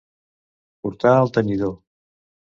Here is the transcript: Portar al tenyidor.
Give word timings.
Portar 0.85 1.11
al 1.17 1.29
tenyidor. 1.35 1.75